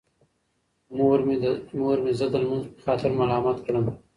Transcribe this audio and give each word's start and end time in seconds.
مور 1.77 1.99
مې 2.05 2.13
زه 2.19 2.25
د 2.31 2.35
لمونځ 2.43 2.63
په 2.73 2.79
خاطر 2.85 3.09
ملامت 3.19 3.57
کړم. 3.65 3.85